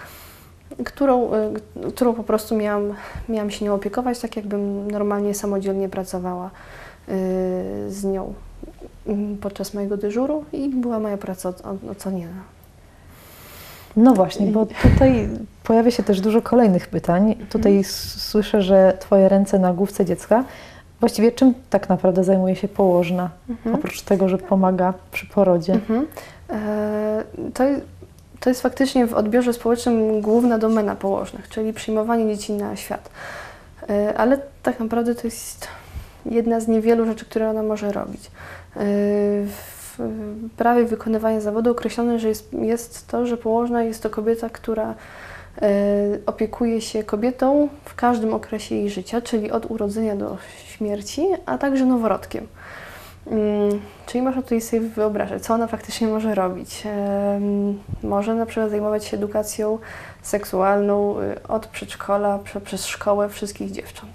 którą, 0.84 1.30
y, 1.34 1.92
którą 1.92 2.14
po 2.14 2.22
prostu 2.24 2.56
miałam, 2.56 2.94
miałam 3.28 3.50
się 3.50 3.64
nią 3.64 3.74
opiekować, 3.74 4.18
tak 4.18 4.36
jakbym 4.36 4.90
normalnie 4.90 5.34
samodzielnie 5.34 5.88
pracowała 5.88 6.46
y, 7.08 7.12
z 7.88 8.04
nią 8.04 8.34
mm, 9.06 9.36
podczas 9.38 9.74
mojego 9.74 9.96
dyżuru 9.96 10.44
i 10.52 10.68
była 10.68 10.98
moja 10.98 11.16
praca 11.16 11.52
oceniana. 11.90 12.42
No 13.96 14.14
właśnie, 14.14 14.46
bo 14.46 14.66
tutaj 14.66 15.28
pojawia 15.64 15.90
się 15.90 16.02
też 16.02 16.20
dużo 16.20 16.42
kolejnych 16.42 16.88
pytań. 16.88 17.36
Tutaj 17.50 17.72
Mhm. 17.76 17.94
słyszę, 18.18 18.62
że 18.62 18.96
Twoje 19.00 19.28
ręce 19.28 19.58
na 19.58 19.72
główce 19.72 20.04
dziecka. 20.04 20.44
Właściwie 21.00 21.32
czym 21.32 21.54
tak 21.70 21.88
naprawdę 21.88 22.24
zajmuje 22.24 22.56
się 22.56 22.68
położna? 22.68 23.30
Mhm. 23.50 23.74
Oprócz 23.74 24.02
tego, 24.02 24.28
że 24.28 24.38
pomaga 24.38 24.94
przy 25.12 25.26
porodzie. 25.26 25.72
Mhm. 25.72 26.06
E, 26.50 27.24
To, 27.54 27.64
to 28.40 28.50
jest 28.50 28.62
faktycznie 28.62 29.06
w 29.06 29.14
odbiorze 29.14 29.52
społecznym 29.52 30.20
główna 30.20 30.58
domena 30.58 30.96
położnych, 30.96 31.48
czyli 31.48 31.72
przyjmowanie 31.72 32.36
dzieci 32.36 32.52
na 32.52 32.76
świat. 32.76 33.10
E, 33.90 34.14
Ale 34.18 34.38
tak 34.62 34.80
naprawdę 34.80 35.14
to 35.14 35.26
jest 35.26 35.68
jedna 36.26 36.60
z 36.60 36.68
niewielu 36.68 37.06
rzeczy, 37.06 37.24
które 37.24 37.50
ona 37.50 37.62
może 37.62 37.92
robić. 37.92 38.26
E, 38.26 38.80
W 39.46 39.98
prawie 40.56 40.84
wykonywania 40.84 41.40
zawodu 41.40 41.70
określone, 41.70 42.18
że 42.18 42.28
jest, 42.28 42.52
jest 42.52 43.08
to, 43.08 43.26
że 43.26 43.36
położna 43.36 43.82
jest 43.82 44.02
to 44.02 44.10
kobieta, 44.10 44.50
która 44.50 44.94
e, 45.62 45.68
opiekuje 46.26 46.80
się 46.80 47.04
kobietą 47.04 47.68
w 47.84 47.94
każdym 47.94 48.34
okresie 48.34 48.74
jej 48.74 48.90
życia, 48.90 49.20
czyli 49.20 49.50
od 49.50 49.70
urodzenia 49.70 50.16
do 50.16 50.36
śmierci, 50.66 51.26
a 51.46 51.58
także 51.58 51.84
noworodkiem. 51.84 52.46
Mm, 53.30 53.80
Czyli 54.06 54.22
można 54.22 54.42
tutaj 54.42 54.60
sobie 54.60 54.80
wyobrażać, 54.80 55.42
co 55.42 55.54
ona 55.54 55.66
faktycznie 55.66 56.08
może 56.08 56.34
robić. 56.34 56.82
Może 58.02 58.34
na 58.34 58.46
przykład 58.46 58.70
zajmować 58.70 59.04
się 59.04 59.16
edukacją 59.16 59.78
seksualną 60.22 61.20
y, 61.20 61.42
od 61.48 61.66
przedszkola 61.66 62.38
prze- 62.38 62.60
przez 62.60 62.86
szkołę 62.86 63.28
wszystkich 63.28 63.70
dziewcząt. 63.70 64.12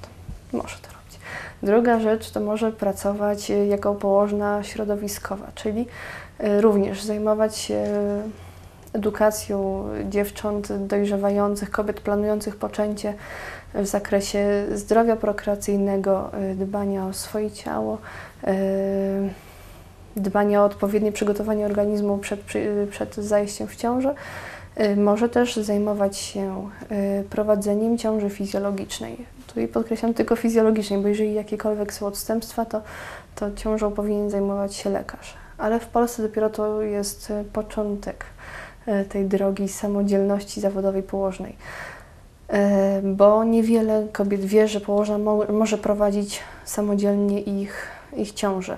Może 0.53 0.75
to 0.77 0.87
robić. 0.87 1.19
Druga 1.63 1.99
rzecz 1.99 2.31
to 2.31 2.39
może 2.39 2.71
pracować 2.71 3.51
y, 3.51 3.65
jako 3.65 3.95
położna 3.95 4.63
środowiskowa, 4.63 5.47
czyli 5.55 5.87
y, 6.43 6.61
również 6.61 7.03
zajmować 7.03 7.57
się 7.57 7.85
edukacją 8.93 9.89
dziewcząt 10.09 10.87
dojrzewających, 10.87 11.71
kobiet 11.71 12.01
planujących 12.01 12.55
poczęcie 12.55 13.13
w 13.75 13.85
zakresie 13.85 14.65
zdrowia 14.73 15.15
prokreacyjnego, 15.15 16.31
y, 16.51 16.55
dbania 16.55 17.05
o 17.07 17.13
swoje 17.13 17.51
ciało, 17.51 17.97
y, 18.47 18.49
dbania 20.15 20.61
o 20.61 20.65
odpowiednie 20.65 21.11
przygotowanie 21.11 21.65
organizmu 21.65 22.17
przed, 22.17 22.39
przy- 22.39 22.87
przed 22.91 23.15
zajściem 23.15 23.67
w 23.67 23.75
ciążę. 23.75 24.15
Może 24.97 25.29
też 25.29 25.55
zajmować 25.55 26.17
się 26.17 26.69
prowadzeniem 27.29 27.97
ciąży 27.97 28.29
fizjologicznej. 28.29 29.25
Tutaj 29.47 29.67
podkreślam 29.67 30.13
tylko 30.13 30.35
fizjologicznej, 30.35 30.99
bo 31.01 31.07
jeżeli 31.07 31.33
jakiekolwiek 31.33 31.93
są 31.93 32.05
odstępstwa, 32.05 32.65
to, 32.65 32.81
to 33.35 33.51
ciążą 33.51 33.91
powinien 33.91 34.29
zajmować 34.29 34.75
się 34.75 34.89
lekarz. 34.89 35.33
Ale 35.57 35.79
w 35.79 35.87
Polsce 35.87 36.23
dopiero 36.23 36.49
to 36.49 36.81
jest 36.81 37.33
początek 37.53 38.25
tej 39.09 39.25
drogi 39.25 39.67
samodzielności 39.67 40.61
zawodowej 40.61 41.03
położnej. 41.03 41.55
E, 42.49 43.01
Bo 43.03 43.43
niewiele 43.43 44.07
kobiet 44.13 44.45
wie, 44.45 44.67
że 44.67 44.81
położna 44.81 45.17
mo- 45.17 45.45
może 45.49 45.77
prowadzić 45.77 46.39
samodzielnie 46.65 47.41
ich, 47.41 47.87
ich 48.17 48.31
ciążę. 48.33 48.77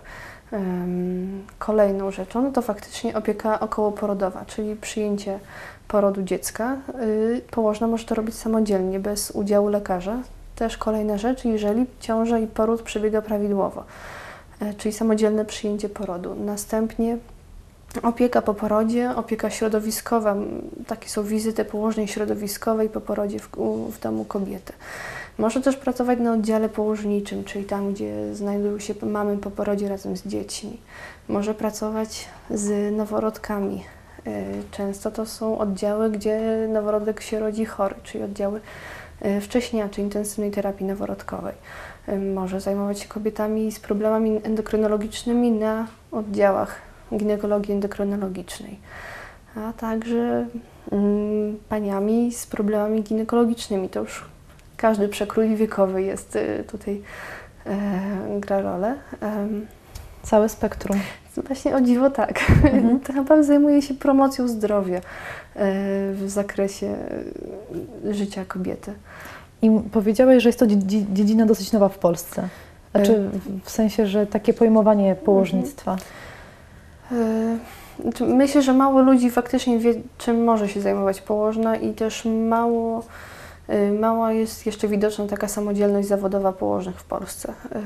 Em, 0.51 1.43
Kolejną 1.59 2.11
rzeczą 2.11 2.41
no 2.41 2.51
to 2.51 2.61
faktycznie 2.61 3.15
opieka 3.15 3.59
okołoporodowa, 3.59 4.45
czyli 4.45 4.75
przyjęcie 4.75 5.39
porodu 5.87 6.23
dziecka. 6.23 6.77
Y, 7.03 7.41
Położna 7.51 7.87
może 7.87 8.05
to 8.05 8.15
robić 8.15 8.35
samodzielnie, 8.35 8.99
bez 8.99 9.31
udziału 9.31 9.67
lekarza. 9.69 10.17
Też 10.55 10.77
kolejna 10.77 11.17
rzecz, 11.17 11.45
jeżeli 11.45 11.85
ciąża 11.99 12.39
i 12.39 12.47
poród 12.47 12.81
przebiega 12.81 13.21
prawidłowo, 13.21 13.83
e, 14.61 14.73
czyli 14.73 14.93
samodzielne 14.93 15.45
przyjęcie 15.45 15.89
porodu. 15.89 16.35
Następnie 16.35 17.17
opieka 18.03 18.41
po 18.41 18.53
porodzie, 18.53 19.11
opieka 19.15 19.49
środowiskowa. 19.49 20.35
Takie 20.87 21.09
są 21.09 21.23
wizyty 21.23 21.65
położnej 21.65 22.07
środowiskowej 22.07 22.89
po 22.89 23.01
porodzie 23.01 23.39
w, 23.39 23.49
w 23.91 23.99
domu 23.99 24.25
kobiety. 24.25 24.73
Może 25.37 25.61
też 25.61 25.77
pracować 25.77 26.19
na 26.19 26.33
oddziale 26.33 26.69
położniczym, 26.69 27.43
czyli 27.43 27.65
tam, 27.65 27.93
gdzie 27.93 28.35
znajdują 28.35 28.79
się 28.79 28.93
mamy 29.01 29.37
po 29.37 29.51
porodzie 29.51 29.89
razem 29.89 30.17
z 30.17 30.27
dziećmi. 30.27 30.77
Może 31.29 31.53
pracować 31.53 32.27
z 32.49 32.95
noworodkami. 32.95 33.83
Y, 34.27 34.63
Często 34.71 35.11
to 35.11 35.25
są 35.25 35.57
oddziały, 35.57 36.09
gdzie 36.09 36.67
noworodek 36.69 37.21
się 37.21 37.39
rodzi 37.39 37.65
chory, 37.65 37.95
czyli 38.03 38.23
oddziały 38.23 38.61
y, 39.25 39.41
wcześniaczy 39.41 40.01
intensywnej 40.01 40.51
terapii 40.51 40.85
noworodkowej. 40.85 41.53
Y, 42.09 42.19
Może 42.19 42.61
zajmować 42.61 42.99
się 42.99 43.07
kobietami 43.07 43.71
z 43.71 43.79
problemami 43.79 44.41
endokrynologicznymi 44.43 45.51
na 45.51 45.87
oddziałach 46.11 46.86
ginekologii 47.17 47.73
endokrynologicznej, 47.73 48.79
a 49.55 49.73
także 49.73 50.45
mm, 50.91 51.57
paniami 51.69 52.31
z 52.33 52.47
problemami 52.47 53.03
ginekologicznymi. 53.03 53.89
To 53.89 53.99
już 53.99 54.25
każdy 54.77 55.07
przekrój 55.07 55.55
wiekowy 55.55 56.03
jest 56.03 56.35
y, 56.35 56.63
tutaj 56.71 57.01
e, 57.65 57.79
gra 58.39 58.61
rolę. 58.61 58.95
Em, 59.21 59.65
Całe 60.23 60.49
spektrum. 60.49 60.99
Właśnie 61.47 61.75
o 61.75 61.81
dziwo 61.81 62.09
tak. 62.09 62.39
Mhm. 62.63 62.99
Naprawdę 63.15 63.43
zajmuje 63.43 63.81
się 63.81 63.93
promocją 63.93 64.47
zdrowia 64.47 64.97
e, 64.97 65.01
w 66.13 66.23
zakresie 66.25 66.95
e, 68.07 68.13
życia 68.13 68.45
kobiety. 68.45 68.93
I 69.61 69.69
powiedziałeś, 69.91 70.43
że 70.43 70.49
jest 70.49 70.59
to 70.59 70.67
dzie- 70.67 71.05
dziedzina 71.13 71.45
dosyć 71.45 71.71
nowa 71.71 71.89
w 71.89 71.97
Polsce. 71.97 72.47
Znaczy 72.91 73.19
w- 73.33 73.63
w 73.63 73.69
sensie, 73.69 74.07
że 74.07 74.27
takie 74.27 74.53
pojmowanie 74.53 75.15
położnictwa. 75.15 75.91
E, 75.91 75.95
znaczy, 75.97 76.11
Myślę, 78.27 78.61
że 78.61 78.73
mało 78.73 79.01
ludzi 79.01 79.31
faktycznie 79.31 79.79
wie, 79.79 79.93
czym 80.17 80.43
może 80.43 80.69
się 80.69 80.81
zajmować 80.81 81.21
położna 81.21 81.75
i 81.75 81.93
też 81.93 82.25
mało, 82.25 83.03
e, 83.67 83.91
mała 83.91 84.33
jest 84.33 84.65
jeszcze 84.65 84.87
widoczna 84.87 85.27
taka 85.27 85.47
samodzielność 85.47 86.07
zawodowa 86.07 86.53
położnych 86.53 86.99
w 86.99 87.03
Polsce. 87.03 87.53
E, 87.71 87.81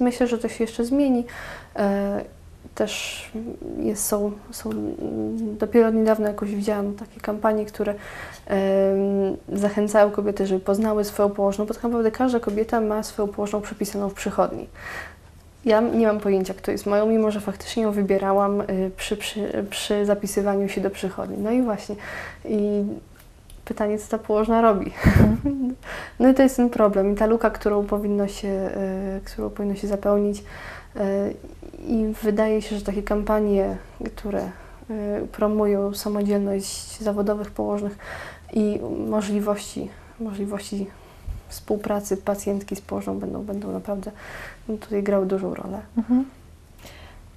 Myślę, 0.00 0.26
że 0.26 0.38
to 0.38 0.48
się 0.48 0.64
jeszcze 0.64 0.84
zmieni. 0.84 1.24
Też 2.74 3.24
jest, 3.78 4.06
są, 4.06 4.32
są, 4.50 4.70
dopiero 5.58 5.90
niedawno 5.90 6.28
jakoś 6.28 6.54
widziałam 6.54 6.94
takie 6.94 7.20
kampanie, 7.20 7.64
które 7.64 7.94
zachęcają 9.52 10.10
kobiety, 10.10 10.46
żeby 10.46 10.60
poznały 10.60 11.04
swoją 11.04 11.30
położną, 11.30 11.66
bo 11.66 11.74
tak 11.74 11.82
naprawdę 11.82 12.10
każda 12.10 12.40
kobieta 12.40 12.80
ma 12.80 13.02
swoją 13.02 13.28
położną 13.28 13.60
przepisaną 13.60 14.08
w 14.08 14.14
przychodni. 14.14 14.66
Ja 15.64 15.80
nie 15.80 16.06
mam 16.06 16.20
pojęcia, 16.20 16.54
kto 16.54 16.70
jest 16.70 16.86
moją, 16.86 17.06
mimo 17.06 17.30
że 17.30 17.40
faktycznie 17.40 17.82
ją 17.82 17.92
wybierałam 17.92 18.60
y, 18.60 18.90
przy, 18.96 19.16
przy, 19.16 19.64
przy 19.70 20.06
zapisywaniu 20.06 20.68
się 20.68 20.80
do 20.80 20.90
przychodni. 20.90 21.38
No 21.38 21.50
i 21.50 21.62
właśnie. 21.62 21.96
I 22.44 22.84
pytanie, 23.64 23.98
co 23.98 24.08
ta 24.08 24.18
położna 24.18 24.62
robi. 24.62 24.90
No 26.20 26.28
i 26.28 26.34
to 26.34 26.42
jest 26.42 26.56
ten 26.56 26.70
problem. 26.70 27.12
I 27.12 27.14
ta 27.14 27.26
luka, 27.26 27.50
którą 27.50 27.86
powinno 27.86 28.28
się, 28.28 28.48
y, 29.18 29.20
którą 29.24 29.50
powinno 29.50 29.74
się 29.74 29.88
zapełnić. 29.88 30.38
Y, 30.38 31.00
I 31.88 32.14
wydaje 32.22 32.62
się, 32.62 32.76
że 32.76 32.84
takie 32.84 33.02
kampanie, 33.02 33.76
które 34.16 34.50
promują 35.32 35.94
samodzielność 35.94 36.98
zawodowych 37.00 37.50
położnych 37.50 37.98
i 38.52 38.80
możliwości, 39.08 39.90
możliwości 40.20 40.86
współpracy 41.50 42.16
pacjentki 42.16 42.76
z 42.76 42.80
położną 42.80 43.18
będą, 43.18 43.42
będą 43.42 43.72
naprawdę 43.72 44.10
tutaj 44.80 45.02
grały 45.02 45.26
dużą 45.26 45.54
rolę. 45.54 45.78
Mhm. 45.98 46.24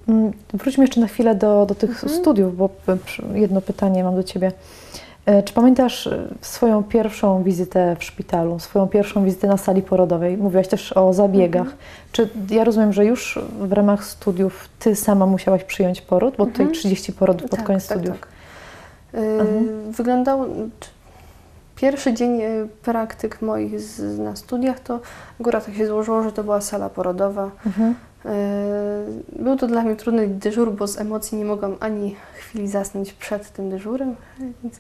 Mm, 0.08 0.32
Wróćmy 0.54 0.84
jeszcze 0.84 1.02
na 1.02 1.08
chwilę 1.08 1.36
do, 1.36 1.66
do 1.66 1.76
tych 1.76 1.90
Mhm. 1.90 2.14
studiów, 2.22 2.58
bo 2.58 2.70
jedno 3.34 3.62
pytanie 3.62 4.04
mam 4.04 4.16
do 4.16 4.24
Ciebie. 4.24 4.52
E, 5.26 5.44
Czy 5.44 5.54
pamiętasz 5.54 6.08
e, 6.08 6.28
swoją 6.42 6.84
pierwszą 6.84 7.44
wizytę 7.44 7.96
w 8.00 8.04
szpitalu, 8.04 8.60
swoją 8.60 8.88
pierwszą 8.88 9.24
wizytę 9.26 9.48
na 9.48 9.58
sali 9.58 9.82
porodowej? 9.82 10.38
Mówiłaś 10.38 10.68
też 10.68 10.94
o 10.94 11.14
zabiegach. 11.14 11.62
Mhm. 11.62 11.78
Czy 12.12 12.30
ja 12.50 12.64
rozumiem, 12.64 12.94
że 12.94 13.06
już 13.06 13.40
w 13.60 13.72
ramach 13.74 14.06
studiów 14.06 14.70
Ty 14.80 14.96
sama 14.96 15.26
musiałaś 15.26 15.64
przyjąć 15.64 16.02
poród, 16.02 16.36
bo 16.38 16.46
tutaj 16.46 16.62
Mhm. 16.66 16.74
30 16.80 17.14
porodów 17.14 17.50
pod 17.50 17.62
koniec 17.62 17.84
studiów. 17.84 18.20
Tak. 18.20 18.28
Y, 19.14 19.18
Mhm. 19.18 19.94
Pierwszy 21.76 22.14
dzień 22.14 22.42
y, 22.42 22.68
praktyk 22.82 23.42
moich 23.42 23.80
z, 23.80 24.20
na 24.20 24.36
studiach 24.36 24.80
to 24.80 25.00
akurat 25.42 25.66
tak 25.66 25.76
się 25.76 25.88
złożyło, 25.88 26.24
że 26.24 26.32
to 26.32 26.44
była 26.44 26.62
sala 26.62 26.90
porodowa. 26.90 27.52
Mhm. 27.66 27.96
Y, 28.26 28.30
Był 29.44 29.56
to 29.58 29.68
dla 29.68 29.84
mnie 29.84 29.96
trudny 29.96 30.28
dyżur, 30.28 30.72
bo 30.72 30.88
z 30.88 31.00
emocji 31.00 31.38
nie 31.38 31.46
mogłam 31.46 31.76
ani 31.80 32.16
chwili 32.36 32.68
zasnąć 32.68 33.14
przed 33.14 33.52
tym 33.52 33.70
dyżurem. 33.70 34.16
Więc 34.40 34.76
y, 34.78 34.80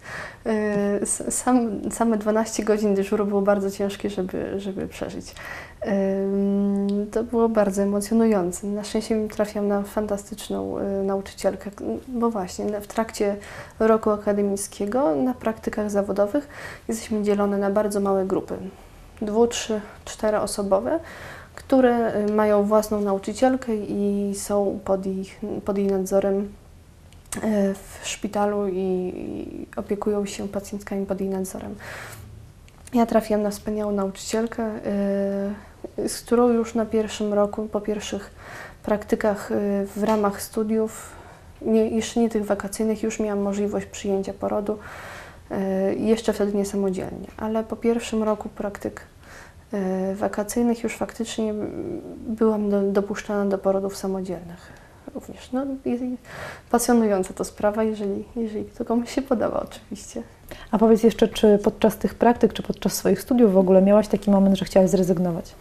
s- 1.01 1.23
sam, 1.35 1.69
same 1.91 2.17
12 2.17 2.63
godzin 2.63 2.95
dyżuru 2.95 3.25
było 3.25 3.41
bardzo 3.41 3.71
ciężkie, 3.71 4.09
żeby, 4.09 4.59
żeby 4.59 4.87
przeżyć. 4.87 5.35
Ym, 5.87 7.07
To 7.11 7.23
było 7.23 7.49
bardzo 7.49 7.81
emocjonujące. 7.83 8.67
Na 8.67 8.83
szczęście 8.83 9.27
trafiłam 9.27 9.67
na 9.67 9.81
fantastyczną 9.81 10.75
nauczycielkę, 11.03 11.71
bo 12.07 12.29
właśnie 12.29 12.81
w 12.81 12.87
trakcie 12.87 13.35
roku 13.79 14.09
akademickiego 14.11 15.15
na 15.15 15.33
praktykach 15.33 15.91
zawodowych 15.91 16.47
jesteśmy 16.87 17.23
dzielone 17.23 17.57
na 17.57 17.69
bardzo 17.69 17.99
małe 17.99 18.25
grupy, 18.25 18.55
dwu, 19.21 19.47
trzy, 19.47 19.81
czteroosobowe, 20.05 20.99
które 21.55 22.15
y, 22.15 22.31
mają 22.31 22.63
własną 22.63 23.01
nauczycielkę 23.01 23.75
i 23.75 24.33
są 24.35 24.79
pod, 24.85 25.05
ich, 25.05 25.39
pod 25.65 25.77
jej 25.77 25.87
nadzorem 25.87 26.53
e, 27.41 27.73
w 27.73 27.99
szpitalu 28.03 28.67
i, 28.67 29.13
opiekują 29.75 30.25
się 30.25 30.47
pacjentkami 30.47 31.05
pod 31.05 31.21
jej 31.21 31.29
nadzorem. 31.29 31.75
Ja 32.93 33.05
trafiłam 33.05 33.41
na 33.41 33.49
wspaniałą 33.49 33.91
nauczycielkę, 33.91 34.63
e, 34.63 36.09
z 36.09 36.21
którą 36.21 36.49
już 36.49 36.75
na 36.75 36.85
pierwszym 36.85 37.33
roku, 37.33 37.65
po 37.65 37.81
pierwszych 37.81 38.31
praktykach 38.83 39.51
e, 39.51 39.55
w 39.95 40.03
ramach 40.03 40.41
studiów, 40.41 41.11
nie, 41.61 41.89
jeszcze 41.89 42.19
nie 42.19 42.29
tych 42.29 42.45
wakacyjnych, 42.45 43.03
już 43.03 43.19
miałam 43.19 43.39
możliwość 43.39 43.85
przyjęcia 43.85 44.33
porodu. 44.33 44.77
Jeszcze 45.97 46.33
wtedy 46.33 46.53
nie 46.53 46.65
samodzielnie, 46.65 47.27
ale 47.37 47.63
po 47.63 47.75
pierwszym 47.75 48.23
roku 48.23 48.49
praktyk 48.49 49.01
wakacyjnych 50.15 50.83
już 50.83 50.95
faktycznie 50.95 51.53
byłam 52.27 52.69
do, 52.69 52.81
dopuszczana 52.81 53.45
do 53.45 53.57
porodów 53.57 53.97
samodzielnych 53.97 54.83
również. 55.15 55.51
No, 55.51 55.65
pasjonująca 56.71 57.33
to 57.33 57.43
sprawa, 57.43 57.83
jeżeli, 57.83 58.23
jeżeli 58.35 58.65
to 58.65 58.85
komuś 58.85 59.15
się 59.15 59.21
podoba 59.21 59.65
oczywiście. 59.69 60.23
A 60.71 60.77
powiedz 60.77 61.03
jeszcze, 61.03 61.27
czy 61.27 61.59
podczas 61.63 61.97
tych 61.97 62.15
praktyk, 62.15 62.53
czy 62.53 62.63
podczas 62.63 62.93
swoich 62.93 63.21
studiów 63.21 63.53
w 63.53 63.57
ogóle 63.57 63.81
miałaś 63.81 64.07
taki 64.07 64.31
moment, 64.31 64.57
że 64.57 64.65
chciałaś 64.65 64.89
zrezygnować? 64.89 65.55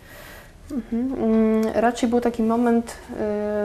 Mhm. 0.70 1.14
Mm, 1.14 1.64
Raczej 1.74 2.08
był 2.08 2.20
taki 2.20 2.42
moment 2.42 2.96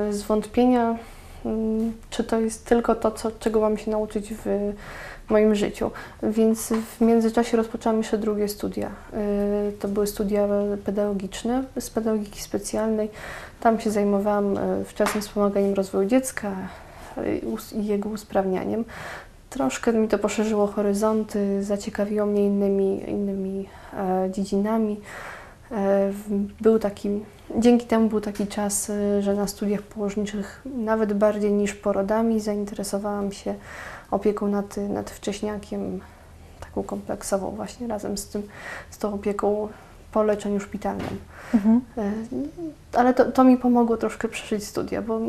y, 0.09 0.13
zwątpienia, 0.13 0.97
mm, 1.45 1.93
czy 2.09 2.23
to 2.23 2.39
jest 2.39 2.65
tylko 2.65 2.95
to, 2.95 3.11
co, 3.11 3.31
czego 3.31 3.61
mam 3.61 3.77
się 3.77 3.91
nauczyć 3.91 4.33
w 4.33 4.73
moim 5.29 5.55
życiu. 5.55 5.91
Więc 6.23 6.73
w 6.97 7.01
międzyczasie 7.01 7.57
rozpoczęłam 7.57 7.97
jeszcze 7.97 8.17
drugie 8.17 8.47
studia. 8.47 8.87
Y, 9.69 9.71
To 9.79 9.87
były 9.87 10.07
studia 10.07 10.47
pedagogiczne 10.85 11.63
z 11.79 11.89
pedagogiki 11.89 12.41
specjalnej. 12.41 13.09
Tam 13.59 13.79
się 13.79 13.91
zajmowałam 13.91 14.57
y, 14.57 14.85
wczesnym 14.85 15.21
wspomaganiem 15.21 15.73
rozwoju 15.73 16.07
dziecka 16.09 16.51
y, 17.17 17.41
i 17.75 17.85
jego 17.85 18.09
usprawnianiem. 18.09 18.85
Troszkę 19.49 19.93
mi 19.93 20.07
to 20.07 20.19
poszerzyło 20.19 20.67
horyzonty, 20.67 21.63
zaciekawiło 21.63 22.25
mnie 22.25 22.45
innymi, 22.45 23.09
innymi 23.09 23.69
e, 23.93 24.31
dziedzinami. 24.31 25.01
E, 25.71 26.09
w- 26.11 26.61
Był 26.61 26.79
taki, 26.79 27.09
dzięki 27.57 27.85
temu 27.85 28.09
był 28.09 28.21
taki 28.21 28.47
czas, 28.47 28.91
że 29.19 29.33
na 29.33 29.47
studiach 29.47 29.81
położniczych 29.81 30.61
nawet 30.75 31.13
bardziej 31.13 31.51
niż 31.51 31.73
porodami 31.73 32.39
zainteresowałam 32.39 33.31
się 33.31 33.55
opieką 34.11 34.47
nad, 34.47 34.77
nad 34.77 35.09
wcześniakiem, 35.09 35.99
taką 36.59 36.83
kompleksową 36.83 37.51
właśnie 37.51 37.87
razem 37.87 38.17
z, 38.17 38.27
tym, 38.27 38.43
z 38.89 38.97
tą 38.97 39.13
opieką 39.13 39.67
po 40.11 40.23
leczeniu 40.23 40.59
szpitalnym. 40.59 41.19
Mhm. 41.53 41.81
E, 41.97 42.11
Ale 42.93 43.13
to, 43.13 43.31
to 43.31 43.43
mi 43.43 43.57
pomogło 43.57 43.97
troszkę 43.97 44.27
przeżyć 44.27 44.63
studia, 44.63 45.01
bo, 45.01 45.19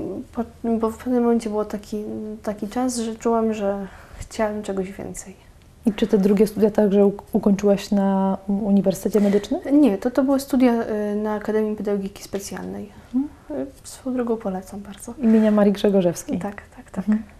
bo 0.80 0.90
w 0.90 0.98
pewnym 0.98 1.22
momencie 1.22 1.50
był 1.50 1.64
taki, 1.64 2.04
taki 2.42 2.68
czas, 2.68 2.96
że 2.96 3.16
czułam, 3.16 3.54
że 3.54 3.86
chciałam 4.18 4.62
czegoś 4.62 4.92
więcej. 4.92 5.48
I 5.86 5.92
czy 5.92 6.06
te 6.06 6.18
drugie 6.18 6.46
studia 6.46 6.70
także 6.70 7.10
ukończyłaś 7.32 7.90
na 7.90 8.38
Uniwersytecie 8.46 9.20
Medycznym? 9.20 9.60
Nie, 9.80 9.98
to, 9.98 10.10
to 10.10 10.22
były 10.22 10.40
studia 10.40 10.72
y, 10.72 11.16
na 11.16 11.34
Akademii 11.34 11.76
Pedagogiki 11.76 12.22
Specjalnej. 12.22 12.92
Mhm. 13.14 13.28
Y, 13.60 13.66
Swoją 13.84 14.16
drogą 14.16 14.36
polecam 14.36 14.80
bardzo. 14.80 15.14
Imienia 15.18 15.50
Marii 15.50 15.72
Grzegorzewskiej. 15.72 16.38
Tak, 16.38 16.62
tak, 16.76 16.90
tak. 16.90 17.08
Mhm. 17.08 17.37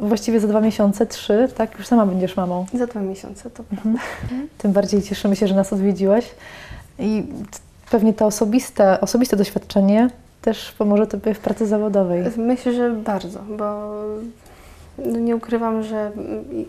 Właściwie 0.00 0.40
za 0.40 0.48
dwa 0.48 0.60
miesiące, 0.60 1.06
trzy, 1.06 1.48
tak? 1.56 1.78
Już 1.78 1.86
sama 1.86 2.06
będziesz 2.06 2.36
mamą. 2.36 2.66
Za 2.74 2.86
dwa 2.86 3.00
miesiące 3.00 3.50
to 3.50 3.62
Mhm. 3.72 3.98
Tym 4.58 4.72
bardziej 4.72 5.02
cieszymy 5.02 5.36
się, 5.36 5.46
że 5.46 5.54
nas 5.54 5.72
odwiedziłaś. 5.72 6.24
I 6.98 7.22
pewnie 7.90 8.14
to 8.14 8.26
osobiste, 8.26 9.00
osobiste 9.00 9.36
doświadczenie 9.36 10.10
też 10.42 10.72
pomoże 10.72 11.06
Tobie 11.06 11.34
w 11.34 11.38
pracy 11.38 11.66
zawodowej. 11.66 12.22
Myślę, 12.36 12.72
że 12.72 12.90
bardzo, 12.90 13.38
bo 13.58 13.92
no 14.98 15.18
nie 15.18 15.36
ukrywam, 15.36 15.82
że 15.82 16.12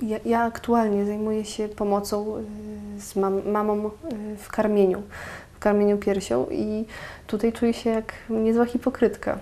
ja, 0.01 0.17
ja 0.25 0.41
aktualnie 0.41 1.05
zajmuję 1.05 1.45
się 1.45 1.67
pomocą 1.67 2.37
y, 2.37 3.01
z 3.01 3.15
mam, 3.15 3.49
mamą 3.51 3.87
y, 3.87 3.89
w 4.37 4.47
karmieniu, 4.47 5.01
w 5.53 5.59
karmieniu 5.59 5.97
piersią 5.97 6.45
i 6.51 6.85
tutaj 7.27 7.53
czuję 7.53 7.73
się 7.73 7.89
jak 7.89 8.13
niezła 8.29 8.65
hipokrytka. 8.65 9.37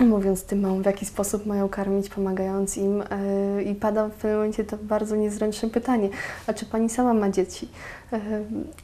Mówiąc 0.00 0.44
tym 0.44 0.60
mamom, 0.60 0.82
w 0.82 0.86
jaki 0.86 1.06
sposób 1.06 1.46
mają 1.46 1.68
karmić, 1.68 2.08
pomagając 2.08 2.76
im 2.76 3.02
y, 3.02 3.62
i 3.62 3.74
pada 3.74 4.08
w 4.08 4.12
pewnym 4.12 4.34
momencie 4.34 4.64
to 4.64 4.76
bardzo 4.82 5.16
niezręczne 5.16 5.70
pytanie, 5.70 6.08
a 6.46 6.52
czy 6.52 6.66
Pani 6.66 6.88
sama 6.88 7.14
ma 7.14 7.30
dzieci? 7.30 7.68
Y, 8.12 8.18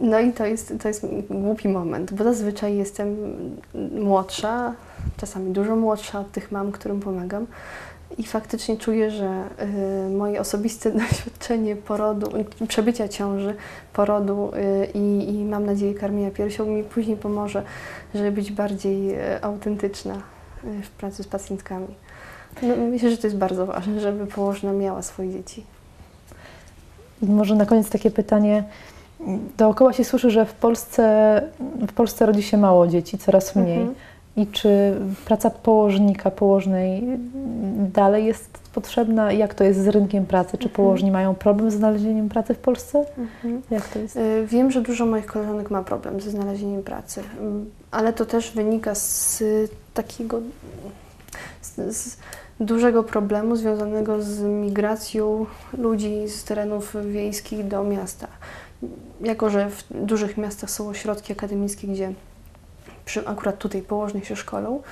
No 0.00 0.20
i 0.20 0.32
to 0.32 0.46
jest, 0.46 0.74
to 0.82 0.88
jest 0.88 1.06
głupi 1.30 1.68
moment, 1.68 2.12
bo 2.12 2.24
zazwyczaj 2.24 2.76
jestem 2.76 3.16
młodsza, 4.00 4.74
czasami 5.16 5.52
dużo 5.52 5.76
młodsza 5.76 6.20
od 6.20 6.32
tych 6.32 6.52
mam, 6.52 6.72
którym 6.72 7.00
pomagam. 7.00 7.46
I 8.18 8.22
faktycznie 8.24 8.76
czuję, 8.76 9.10
że 9.10 9.44
y, 10.08 10.10
moje 10.10 10.40
osobiste 10.40 10.90
doświadczenie 11.00 11.76
porodu, 11.76 12.30
przebycia 12.68 13.08
ciąży, 13.08 13.54
porodu 13.92 14.50
y, 14.54 14.86
i, 14.94 15.44
mam 15.44 15.66
nadzieję 15.66 15.94
karmienia 15.94 16.30
piersią 16.30 16.66
mi 16.66 16.82
później 16.84 17.16
pomoże, 17.16 17.62
żeby 18.14 18.32
być 18.32 18.52
bardziej 18.52 19.14
y, 19.14 19.42
autentyczna 19.42 20.22
w 20.82 20.90
pracy 20.90 21.22
z 21.22 21.26
pacjentkami. 21.26 21.86
No, 22.62 22.76
myślę, 22.76 23.10
że 23.10 23.16
to 23.18 23.26
jest 23.26 23.36
bardzo 23.36 23.66
ważne, 23.66 24.00
żeby 24.00 24.26
położna 24.26 24.72
miała 24.72 25.02
swoje 25.02 25.30
dzieci. 25.32 25.64
I 27.22 27.26
może 27.26 27.54
na 27.54 27.66
koniec 27.66 27.90
takie 27.90 28.10
pytanie. 28.10 28.64
Dookoła 29.58 29.92
się 29.92 30.04
słyszy, 30.04 30.30
że 30.30 30.46
w 30.46 30.54
Polsce, 30.54 31.42
w 31.88 31.92
Polsce 31.92 32.26
rodzi 32.26 32.42
się 32.42 32.56
mało 32.56 32.86
dzieci, 32.86 33.18
coraz 33.18 33.56
mniej. 33.56 33.78
Mhm. 33.78 33.94
I 34.36 34.46
czy 34.46 34.94
praca 35.24 35.50
położnika, 35.50 36.30
położnej 36.30 37.02
dalej 37.94 38.24
jest 38.24 38.58
potrzebna? 38.74 39.32
Jak 39.32 39.54
to 39.54 39.64
jest 39.64 39.80
z 39.84 39.88
rynkiem 39.88 40.26
pracy? 40.26 40.50
Czy 40.58 40.64
Mhm. 40.68 40.74
położni 40.76 41.10
mają 41.10 41.34
problem 41.34 41.70
z 41.70 41.74
znalezieniem 41.74 42.28
pracy 42.28 42.54
w 42.54 42.58
Polsce? 42.58 43.04
Jak 43.70 43.88
to 43.88 43.98
jest? 43.98 44.16
Y, 44.16 44.46
Wiem, 44.46 44.70
że 44.70 44.80
dużo 44.82 45.06
moich 45.06 45.26
koleżanek 45.26 45.70
ma 45.70 45.82
problem 45.82 46.20
ze 46.20 46.30
znalezieniem 46.30 46.82
pracy, 46.82 47.22
Mm, 47.40 47.70
ale 47.90 48.12
to 48.12 48.26
też 48.26 48.52
wynika 48.52 48.94
z 48.94 49.42
takiego 49.94 50.40
z, 51.62 51.96
z 51.96 52.16
dużego 52.60 53.02
problemu 53.04 53.56
związanego 53.56 54.22
z 54.22 54.40
migracją 54.40 55.46
ludzi 55.78 56.28
z 56.28 56.44
terenów 56.44 56.96
wiejskich 57.06 57.68
do 57.68 57.84
miasta. 57.84 58.28
Jako, 59.20 59.50
że 59.50 59.70
w 59.70 59.84
dużych 59.92 60.36
miastach 60.36 60.70
są 60.70 60.88
ośrodki 60.88 61.32
akademickie, 61.32 61.88
gdzie 61.88 62.12
przy, 63.04 63.28
akurat 63.28 63.58
tutaj 63.58 63.82
położnych 63.82 64.26
się 64.26 64.36
szkolą, 64.36 64.82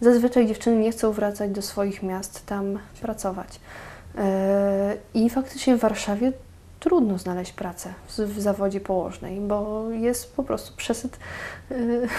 zazwyczaj 0.00 0.46
dziewczyny 0.46 0.76
nie 0.76 0.92
chcą 0.92 1.12
wracać 1.12 1.50
do 1.50 1.62
swoich 1.62 2.02
miast, 2.02 2.46
tam 2.46 2.78
pracować. 3.00 3.60
E, 4.18 4.96
I 5.14 5.30
faktycznie 5.30 5.76
w 5.76 5.80
Warszawie 5.80 6.32
trudno 6.80 7.18
znaleźć 7.18 7.52
pracę 7.52 7.94
w, 8.08 8.40
zawodzie 8.40 8.80
położnej, 8.80 9.40
bo 9.40 9.90
jest 9.90 10.36
po 10.36 10.42
prostu 10.42 10.76
przesyt, 10.76 11.18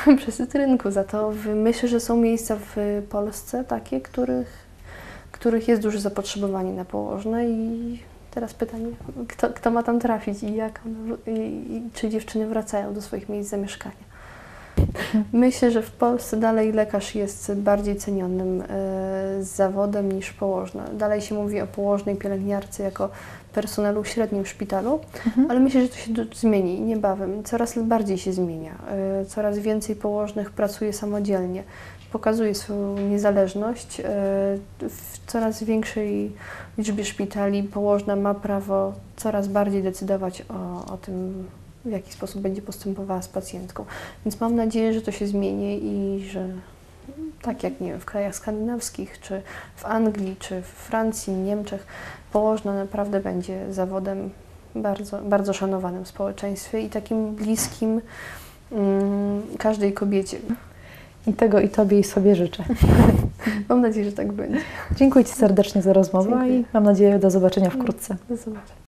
e, 0.07 0.15
przesyt 0.21 0.55
rynku. 0.55 0.91
Za 0.91 1.03
to 1.03 1.33
myślę, 1.55 1.89
że 1.89 1.99
są 1.99 2.17
miejsca 2.17 2.55
w 2.55 3.03
Polsce 3.09 3.63
takie, 3.63 4.01
których, 4.01 4.67
których 5.31 5.67
jest 5.67 5.81
duże 5.81 5.99
zapotrzebowanie 5.99 6.73
na 6.73 6.85
położne 6.85 7.49
i 7.49 7.99
teraz 8.31 8.53
pytanie, 8.53 8.85
kto, 9.27 9.49
kto 9.49 9.71
ma 9.71 9.83
tam 9.83 9.99
trafić 9.99 10.43
i, 10.43 10.55
jak, 10.55 10.81
one- 10.85 11.37
i, 11.37 11.81
czy 11.93 12.09
dziewczyny 12.09 12.47
wracają 12.47 12.93
do 12.93 13.01
swoich 13.01 13.29
miejsc 13.29 13.49
zamieszkania. 13.49 14.07
Myślę, 15.33 15.71
że 15.71 15.81
w 15.81 15.91
Polsce 15.91 16.37
dalej 16.37 16.71
lekarz 16.71 17.15
jest 17.15 17.53
bardziej 17.53 17.95
cenionym 17.95 18.61
e, 18.61 19.43
zawodem 19.43 20.11
niż 20.11 20.33
położna. 20.33 20.83
Dalej 20.93 21.21
się 21.21 21.35
mówi 21.35 21.61
o 21.61 21.67
położnej 21.67 22.15
pielęgniarce 22.15 22.83
jako 22.83 23.09
personelu 23.61 24.03
średnim 24.03 24.43
w 24.43 24.47
szpitalu, 24.47 24.99
Mhm. 25.25 25.51
ale 25.51 25.59
myślę, 25.59 25.81
że 25.81 25.87
to 25.87 25.95
się 25.95 26.25
zmieni 26.35 26.81
niebawem. 26.81 27.43
Coraz 27.43 27.79
bardziej 27.79 28.17
się 28.17 28.33
zmienia. 28.33 28.75
E, 29.21 29.25
Coraz 29.25 29.59
więcej 29.59 29.95
położnych 29.95 30.51
pracuje 30.51 30.93
samodzielnie, 30.93 31.63
pokazuje 32.11 32.55
swoją 32.55 32.97
niezależność. 32.97 33.99
E, 33.99 34.03
W 34.89 35.19
coraz 35.27 35.63
większej 35.63 36.31
liczbie 36.77 37.05
szpitali 37.05 37.63
położna 37.63 38.15
ma 38.15 38.33
prawo 38.33 38.93
coraz 39.15 39.47
bardziej 39.47 39.83
decydować 39.83 40.43
o, 40.49 40.93
o 40.93 40.97
tym, 40.97 41.47
w 41.85 41.91
jaki 41.91 42.13
sposób 42.13 42.41
będzie 42.41 42.61
postępowała 42.61 43.21
z 43.21 43.27
pacjentką. 43.27 43.85
Więc 44.25 44.39
mam 44.41 44.55
nadzieję, 44.55 44.93
że 44.93 45.01
to 45.01 45.11
się 45.11 45.27
zmieni 45.27 45.79
i 45.83 46.25
że 46.29 46.47
tak 47.41 47.63
jak 47.63 47.81
nie 47.81 47.89
wiem, 47.91 47.99
w 47.99 48.05
krajach 48.05 48.35
skandynawskich, 48.35 49.19
czy 49.19 49.41
w 49.75 49.85
Anglii, 49.85 50.35
czy 50.39 50.61
w 50.61 50.65
Francji, 50.65 51.33
Niemczech, 51.33 51.87
położna 52.33 52.75
naprawdę 52.75 53.19
będzie 53.19 53.73
zawodem 53.73 54.29
bardzo, 54.75 55.21
bardzo 55.21 55.53
szanowanym 55.53 56.05
w 56.05 56.07
społeczeństwie 56.07 56.81
i 56.81 56.89
takim 56.89 57.35
bliskim 57.35 58.01
mm, 58.71 59.41
każdej 59.57 59.93
kobiecie. 59.93 60.37
I 61.27 61.33
tego 61.33 61.59
i 61.59 61.69
Tobie 61.69 61.99
i 61.99 62.03
sobie 62.03 62.35
życzę. 62.35 62.63
Mam 63.69 63.81
nadzieję, 63.81 64.05
że 64.05 64.11
tak 64.11 64.31
będzie. 64.31 64.59
Dziękuję 64.95 65.25
Ci 65.25 65.33
serdecznie 65.33 65.81
za 65.81 65.93
rozmowę 65.93 66.29
Dziękuję. 66.29 66.59
i 66.59 66.65
mam 66.73 66.83
nadzieję 66.83 67.19
do 67.19 67.31
zobaczenia 67.31 67.69
wkrótce. 67.69 68.15
Do 68.29 68.37
zobaczenia. 68.37 68.86